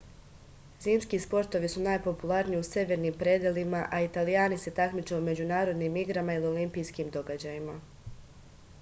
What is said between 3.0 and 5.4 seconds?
predelima a italijani se takmiče u